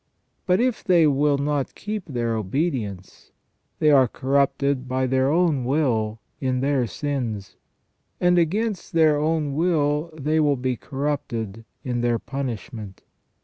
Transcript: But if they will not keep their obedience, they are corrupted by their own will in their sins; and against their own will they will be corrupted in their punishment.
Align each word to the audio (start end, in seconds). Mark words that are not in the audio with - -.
But 0.47 0.59
if 0.59 0.83
they 0.83 1.05
will 1.05 1.37
not 1.37 1.75
keep 1.75 2.05
their 2.07 2.35
obedience, 2.35 3.29
they 3.77 3.91
are 3.91 4.07
corrupted 4.07 4.87
by 4.87 5.05
their 5.05 5.29
own 5.29 5.63
will 5.63 6.19
in 6.39 6.61
their 6.61 6.87
sins; 6.87 7.55
and 8.19 8.39
against 8.39 8.93
their 8.93 9.17
own 9.19 9.53
will 9.53 10.09
they 10.19 10.39
will 10.39 10.57
be 10.57 10.75
corrupted 10.75 11.65
in 11.83 12.01
their 12.01 12.17
punishment. 12.17 13.03